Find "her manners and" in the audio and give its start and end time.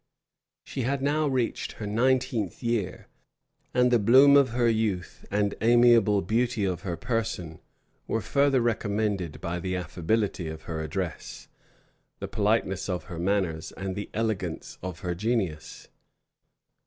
13.13-13.95